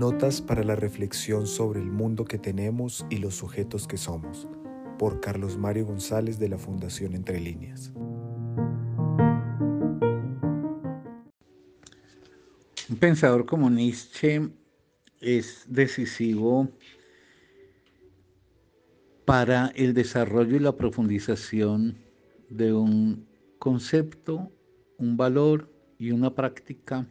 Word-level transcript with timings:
Notas 0.00 0.40
para 0.40 0.64
la 0.64 0.76
reflexión 0.76 1.46
sobre 1.46 1.78
el 1.78 1.90
mundo 1.90 2.24
que 2.24 2.38
tenemos 2.38 3.04
y 3.10 3.18
los 3.18 3.34
sujetos 3.34 3.86
que 3.86 3.98
somos, 3.98 4.48
por 4.98 5.20
Carlos 5.20 5.58
Mario 5.58 5.84
González 5.84 6.38
de 6.38 6.48
la 6.48 6.56
Fundación 6.56 7.12
Entre 7.12 7.38
Líneas. 7.38 7.92
Un 12.88 12.96
pensador 12.98 13.44
como 13.44 13.68
Nietzsche 13.68 14.48
es 15.20 15.66
decisivo 15.68 16.70
para 19.26 19.70
el 19.76 19.92
desarrollo 19.92 20.56
y 20.56 20.60
la 20.60 20.78
profundización 20.78 21.98
de 22.48 22.72
un 22.72 23.28
concepto, 23.58 24.50
un 24.96 25.18
valor 25.18 25.70
y 25.98 26.12
una 26.12 26.34
práctica 26.34 27.06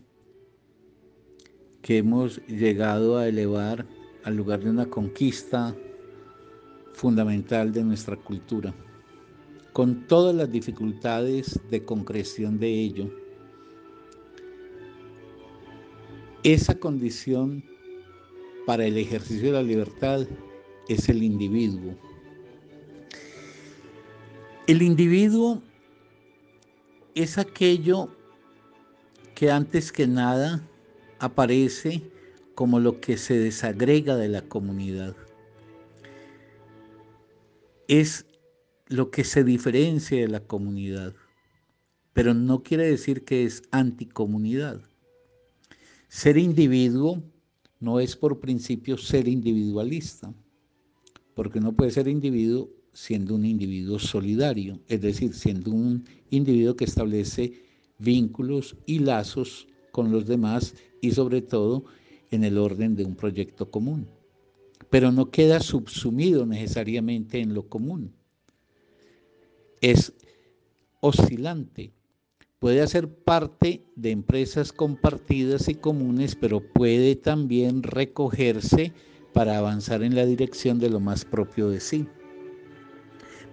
que 1.89 1.97
hemos 1.97 2.37
llegado 2.45 3.17
a 3.17 3.27
elevar 3.27 3.83
al 4.23 4.35
lugar 4.35 4.59
de 4.59 4.69
una 4.69 4.85
conquista 4.85 5.75
fundamental 6.93 7.73
de 7.73 7.83
nuestra 7.83 8.15
cultura, 8.15 8.75
con 9.73 10.05
todas 10.05 10.35
las 10.35 10.51
dificultades 10.51 11.59
de 11.71 11.83
concreción 11.83 12.59
de 12.59 12.69
ello. 12.69 13.09
Esa 16.43 16.75
condición 16.75 17.63
para 18.67 18.85
el 18.85 18.95
ejercicio 18.95 19.47
de 19.47 19.53
la 19.53 19.63
libertad 19.63 20.27
es 20.89 21.09
el 21.09 21.23
individuo. 21.23 21.95
El 24.67 24.83
individuo 24.83 25.59
es 27.15 27.39
aquello 27.39 28.09
que 29.33 29.49
antes 29.49 29.91
que 29.91 30.05
nada 30.05 30.68
aparece 31.19 32.01
como 32.55 32.79
lo 32.79 32.99
que 32.99 33.17
se 33.17 33.37
desagrega 33.37 34.15
de 34.15 34.29
la 34.29 34.41
comunidad. 34.41 35.15
Es 37.87 38.25
lo 38.87 39.11
que 39.11 39.23
se 39.23 39.43
diferencia 39.43 40.19
de 40.19 40.27
la 40.27 40.41
comunidad, 40.41 41.13
pero 42.13 42.33
no 42.33 42.63
quiere 42.63 42.89
decir 42.89 43.23
que 43.23 43.45
es 43.45 43.61
anticomunidad. 43.71 44.81
Ser 46.07 46.37
individuo 46.37 47.23
no 47.79 47.99
es 47.99 48.15
por 48.15 48.39
principio 48.39 48.97
ser 48.97 49.27
individualista, 49.27 50.33
porque 51.35 51.59
no 51.59 51.73
puede 51.73 51.91
ser 51.91 52.07
individuo 52.07 52.69
siendo 52.93 53.35
un 53.35 53.45
individuo 53.45 53.99
solidario, 53.99 54.79
es 54.87 54.99
decir, 55.01 55.33
siendo 55.33 55.71
un 55.71 56.03
individuo 56.31 56.75
que 56.75 56.85
establece 56.85 57.63
vínculos 57.99 58.75
y 58.85 58.99
lazos 58.99 59.67
con 59.99 60.13
los 60.13 60.27
demás 60.27 60.75
y 61.01 61.11
sobre 61.11 61.41
todo 61.41 61.83
en 62.31 62.45
el 62.45 62.57
orden 62.57 62.95
de 62.95 63.03
un 63.03 63.17
proyecto 63.17 63.69
común. 63.69 64.07
Pero 64.89 65.11
no 65.11 65.29
queda 65.29 65.59
subsumido 65.59 66.45
necesariamente 66.45 67.41
en 67.41 67.53
lo 67.53 67.67
común. 67.67 68.13
Es 69.81 70.13
oscilante. 71.01 71.91
Puede 72.59 72.79
hacer 72.79 73.09
parte 73.09 73.83
de 73.97 74.11
empresas 74.11 74.71
compartidas 74.71 75.67
y 75.67 75.75
comunes, 75.75 76.33
pero 76.33 76.61
puede 76.61 77.17
también 77.17 77.83
recogerse 77.83 78.93
para 79.33 79.57
avanzar 79.57 80.01
en 80.01 80.15
la 80.15 80.25
dirección 80.25 80.79
de 80.79 80.89
lo 80.89 81.01
más 81.01 81.25
propio 81.25 81.67
de 81.67 81.81
sí. 81.81 82.07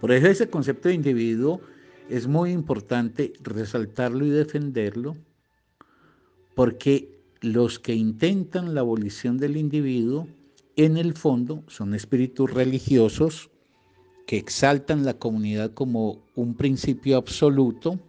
Por 0.01 0.13
eso 0.13 0.29
ese 0.29 0.49
concepto 0.49 0.91
de 0.91 0.95
individuo 0.95 1.61
es 2.09 2.29
muy 2.29 2.53
importante 2.53 3.33
resaltarlo 3.43 4.25
y 4.25 4.31
defenderlo, 4.31 5.17
porque 6.57 7.11
los 7.43 7.79
que 7.79 7.95
intentan 7.95 8.75
la 8.75 8.81
abolición 8.81 9.37
del 9.37 9.59
individuo, 9.59 10.27
en 10.77 10.97
el 10.97 11.13
fondo, 11.13 11.63
son 11.69 11.95
espíritus 11.95 12.51
religiosos 12.51 13.51
que 14.27 14.39
exaltan 14.39 15.05
la 15.05 15.19
comunidad 15.19 15.75
como 15.75 16.25
un 16.35 16.55
principio 16.55 17.19
absoluto, 17.19 18.01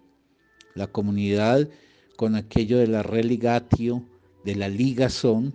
la 0.75 0.87
comunidad 0.87 1.67
con 2.15 2.35
aquello 2.35 2.77
de 2.77 2.87
la 2.87 3.03
religatio, 3.03 4.05
de 4.45 4.55
la 4.55 4.69
ligazón, 4.69 5.53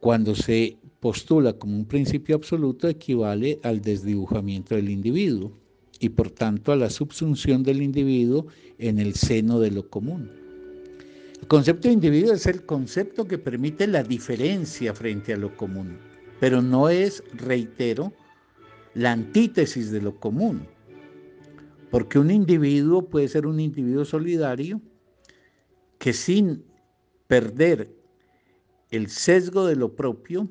cuando 0.00 0.34
se 0.34 0.78
postula 1.00 1.52
como 1.52 1.76
un 1.76 1.84
principio 1.84 2.36
absoluto 2.36 2.88
equivale 2.88 3.60
al 3.62 3.82
desdibujamiento 3.82 4.74
del 4.74 4.88
individuo 4.88 5.52
y 6.00 6.08
por 6.08 6.30
tanto 6.30 6.72
a 6.72 6.76
la 6.76 6.88
subsunción 6.88 7.62
del 7.62 7.82
individuo 7.82 8.46
en 8.78 8.98
el 8.98 9.14
seno 9.16 9.60
de 9.60 9.70
lo 9.70 9.90
común. 9.90 10.47
El 11.40 11.46
concepto 11.46 11.88
de 11.88 11.94
individuo 11.94 12.34
es 12.34 12.46
el 12.46 12.64
concepto 12.66 13.26
que 13.26 13.38
permite 13.38 13.86
la 13.86 14.02
diferencia 14.02 14.92
frente 14.94 15.32
a 15.32 15.36
lo 15.36 15.56
común, 15.56 15.96
pero 16.40 16.60
no 16.60 16.88
es, 16.88 17.22
reitero, 17.34 18.12
la 18.94 19.12
antítesis 19.12 19.90
de 19.90 20.02
lo 20.02 20.18
común, 20.18 20.66
porque 21.90 22.18
un 22.18 22.30
individuo 22.30 23.08
puede 23.08 23.28
ser 23.28 23.46
un 23.46 23.60
individuo 23.60 24.04
solidario 24.04 24.80
que 25.98 26.12
sin 26.12 26.64
perder 27.26 27.94
el 28.90 29.08
sesgo 29.08 29.66
de 29.66 29.76
lo 29.76 29.94
propio 29.94 30.48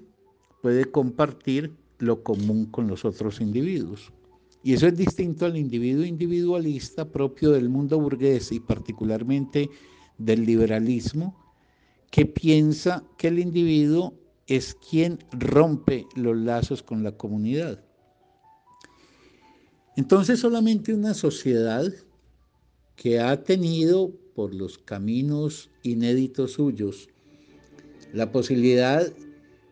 puede 0.62 0.86
compartir 0.86 1.74
lo 2.00 2.24
común 2.24 2.68
con 2.68 2.88
los 2.88 3.06
otros 3.06 3.42
individuos. 3.42 4.12
Y 4.64 4.74
eso 4.74 4.88
es 4.88 4.98
distinto 4.98 5.46
al 5.46 5.58
individuo 5.58 6.04
individualista 6.04 7.10
propio 7.10 7.52
del 7.52 7.70
mundo 7.70 8.00
burgués 8.00 8.52
y 8.52 8.60
particularmente 8.60 9.70
del 10.18 10.46
liberalismo, 10.46 11.38
que 12.12 12.26
piensa 12.26 13.04
que 13.18 13.28
el 13.28 13.40
individuo 13.40 14.14
es 14.48 14.76
quien 14.76 15.20
rompe 15.32 16.06
los 16.16 16.38
lazos 16.38 16.82
con 16.82 17.04
la 17.04 17.12
comunidad. 17.12 17.84
Entonces 19.96 20.40
solamente 20.40 20.94
una 20.94 21.14
sociedad 21.14 21.92
que 22.96 23.20
ha 23.20 23.44
tenido 23.44 24.12
por 24.36 24.54
los 24.54 24.78
caminos 24.78 25.70
inéditos 25.84 26.54
suyos 26.54 27.10
la 28.14 28.32
posibilidad 28.32 29.12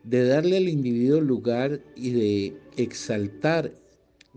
de 0.04 0.28
darle 0.28 0.58
al 0.58 0.70
individuo 0.70 1.22
lugar 1.22 1.82
y 1.96 2.12
de 2.12 2.58
exaltar 2.78 3.74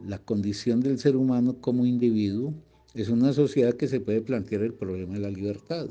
la 0.06 0.18
condición 0.18 0.80
del 0.80 0.98
ser 0.98 1.16
humano 1.16 1.56
como 1.60 1.84
individuo, 1.84 2.54
es 3.02 3.08
una 3.08 3.32
sociedad 3.32 3.74
que 3.74 3.88
se 3.88 4.00
puede 4.00 4.20
plantear 4.20 4.62
el 4.62 4.74
problema 4.74 5.14
de 5.14 5.20
la 5.20 5.30
libertad. 5.30 5.88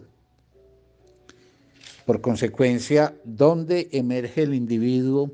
Por 2.06 2.22
consecuencia, 2.22 3.20
¿dónde 3.24 3.90
emerge 3.92 4.44
el 4.44 4.54
individuo 4.54 5.32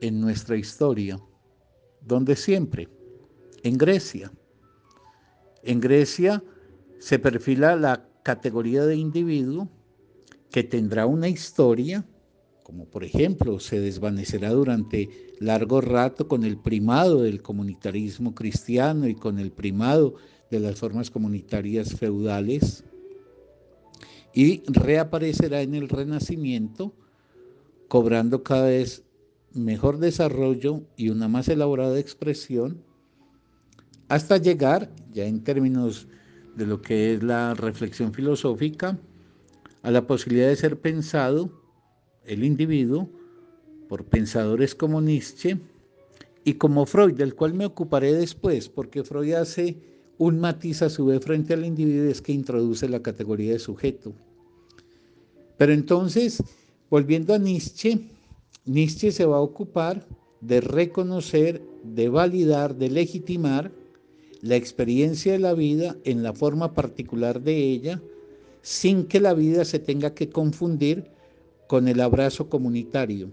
en 0.00 0.20
nuestra 0.20 0.56
historia? 0.56 1.18
¿Dónde 2.00 2.36
siempre? 2.36 2.88
En 3.62 3.78
Grecia. 3.78 4.30
En 5.62 5.80
Grecia 5.80 6.42
se 6.98 7.18
perfila 7.18 7.76
la 7.76 8.06
categoría 8.22 8.84
de 8.84 8.96
individuo 8.96 9.68
que 10.50 10.62
tendrá 10.64 11.06
una 11.06 11.28
historia, 11.28 12.04
como 12.62 12.86
por 12.86 13.04
ejemplo 13.04 13.60
se 13.60 13.80
desvanecerá 13.80 14.50
durante 14.50 15.08
largo 15.40 15.80
rato 15.80 16.28
con 16.28 16.44
el 16.44 16.58
primado 16.58 17.22
del 17.22 17.42
comunitarismo 17.42 18.34
cristiano 18.34 19.08
y 19.08 19.14
con 19.14 19.38
el 19.38 19.50
primado 19.50 20.16
de 20.50 20.60
las 20.60 20.78
formas 20.78 21.10
comunitarias 21.10 21.94
feudales 21.94 22.84
y 24.32 24.62
reaparecerá 24.66 25.62
en 25.62 25.74
el 25.74 25.88
Renacimiento 25.88 26.92
cobrando 27.88 28.42
cada 28.42 28.66
vez 28.66 29.04
mejor 29.52 29.98
desarrollo 29.98 30.82
y 30.96 31.10
una 31.10 31.28
más 31.28 31.48
elaborada 31.48 31.98
expresión 31.98 32.82
hasta 34.08 34.36
llegar, 34.36 34.90
ya 35.12 35.24
en 35.24 35.42
términos 35.42 36.08
de 36.56 36.66
lo 36.66 36.82
que 36.82 37.14
es 37.14 37.22
la 37.22 37.54
reflexión 37.54 38.12
filosófica, 38.12 38.98
a 39.82 39.90
la 39.90 40.06
posibilidad 40.06 40.48
de 40.48 40.56
ser 40.56 40.80
pensado 40.80 41.50
el 42.24 42.44
individuo 42.44 43.08
por 43.88 44.04
pensadores 44.04 44.74
como 44.74 45.00
Nietzsche 45.00 45.60
y 46.44 46.54
como 46.54 46.86
Freud, 46.86 47.14
del 47.14 47.34
cual 47.34 47.54
me 47.54 47.66
ocuparé 47.66 48.12
después, 48.12 48.68
porque 48.68 49.04
Freud 49.04 49.32
hace 49.34 49.93
un 50.18 50.38
matiz 50.38 50.82
a 50.82 50.90
su 50.90 51.06
vez 51.06 51.24
frente 51.24 51.54
al 51.54 51.64
individuo 51.64 52.10
es 52.10 52.22
que 52.22 52.32
introduce 52.32 52.88
la 52.88 53.02
categoría 53.02 53.52
de 53.52 53.58
sujeto. 53.58 54.12
Pero 55.56 55.72
entonces, 55.72 56.42
volviendo 56.90 57.34
a 57.34 57.38
Nietzsche, 57.38 57.98
Nietzsche 58.64 59.12
se 59.12 59.26
va 59.26 59.36
a 59.36 59.40
ocupar 59.40 60.06
de 60.40 60.60
reconocer, 60.60 61.62
de 61.82 62.08
validar, 62.08 62.76
de 62.76 62.90
legitimar 62.90 63.72
la 64.42 64.56
experiencia 64.56 65.32
de 65.32 65.38
la 65.38 65.54
vida 65.54 65.96
en 66.04 66.22
la 66.22 66.32
forma 66.34 66.74
particular 66.74 67.40
de 67.40 67.56
ella, 67.56 68.02
sin 68.62 69.06
que 69.06 69.20
la 69.20 69.34
vida 69.34 69.64
se 69.64 69.78
tenga 69.78 70.14
que 70.14 70.28
confundir 70.28 71.10
con 71.66 71.88
el 71.88 72.00
abrazo 72.00 72.48
comunitario. 72.48 73.30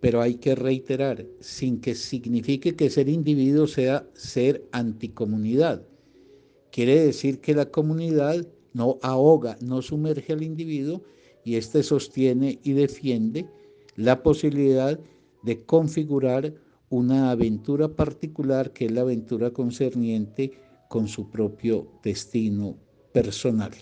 Pero 0.00 0.22
hay 0.22 0.36
que 0.36 0.54
reiterar, 0.54 1.26
sin 1.40 1.80
que 1.80 1.94
signifique 1.94 2.74
que 2.74 2.90
ser 2.90 3.08
individuo 3.08 3.66
sea 3.66 4.06
ser 4.14 4.64
anticomunidad. 4.72 5.82
Quiere 6.70 7.04
decir 7.04 7.40
que 7.40 7.54
la 7.54 7.66
comunidad 7.66 8.46
no 8.72 8.98
ahoga, 9.02 9.56
no 9.60 9.82
sumerge 9.82 10.32
al 10.32 10.42
individuo 10.42 11.02
y 11.44 11.56
éste 11.56 11.82
sostiene 11.82 12.60
y 12.62 12.72
defiende 12.72 13.46
la 13.96 14.22
posibilidad 14.22 14.98
de 15.42 15.64
configurar 15.64 16.54
una 16.88 17.30
aventura 17.30 17.88
particular 17.88 18.72
que 18.72 18.86
es 18.86 18.92
la 18.92 19.02
aventura 19.02 19.50
concerniente 19.50 20.52
con 20.88 21.08
su 21.08 21.30
propio 21.30 21.88
destino 22.02 22.76
personal. 23.12 23.72